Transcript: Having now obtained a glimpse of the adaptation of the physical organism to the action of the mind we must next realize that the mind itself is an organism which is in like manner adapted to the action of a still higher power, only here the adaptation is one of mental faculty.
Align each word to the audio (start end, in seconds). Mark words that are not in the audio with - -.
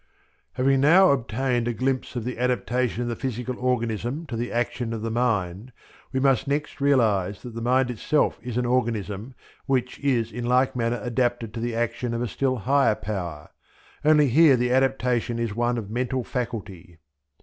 Having 0.53 0.81
now 0.81 1.11
obtained 1.11 1.67
a 1.67 1.75
glimpse 1.75 2.15
of 2.15 2.23
the 2.23 2.39
adaptation 2.39 3.03
of 3.03 3.07
the 3.07 3.15
physical 3.15 3.55
organism 3.59 4.25
to 4.25 4.35
the 4.35 4.51
action 4.51 4.93
of 4.93 5.03
the 5.03 5.11
mind 5.11 5.71
we 6.11 6.19
must 6.19 6.47
next 6.47 6.81
realize 6.81 7.43
that 7.43 7.53
the 7.53 7.61
mind 7.61 7.91
itself 7.91 8.39
is 8.41 8.57
an 8.57 8.65
organism 8.65 9.35
which 9.67 9.99
is 9.99 10.31
in 10.31 10.47
like 10.47 10.75
manner 10.75 10.99
adapted 11.03 11.53
to 11.53 11.59
the 11.59 11.75
action 11.75 12.15
of 12.15 12.21
a 12.23 12.27
still 12.27 12.55
higher 12.55 12.95
power, 12.95 13.49
only 14.03 14.27
here 14.27 14.57
the 14.57 14.71
adaptation 14.71 15.37
is 15.37 15.53
one 15.53 15.77
of 15.77 15.91
mental 15.91 16.23
faculty. 16.23 16.97